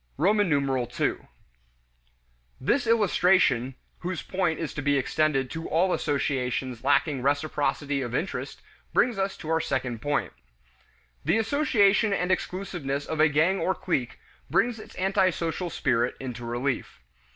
[0.19, 0.87] II.
[2.59, 8.63] This illustration (whose point is to be extended to all associations lacking reciprocity of interest)
[8.93, 10.33] brings us to our second point.
[11.23, 14.17] The isolation and exclusiveness of a gang or clique
[14.49, 16.99] brings its antisocial spirit into relief.